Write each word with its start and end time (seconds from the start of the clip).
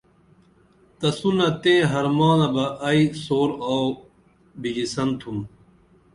تسونہ 0.99 1.47
تئیں 1.61 1.83
حرمانہ 1.91 2.47
بہ 2.53 2.65
ائی 2.87 3.01
سور 3.23 3.49
آوو 3.71 3.89
بِژِسن 4.61 5.09
تُھم 5.19 5.37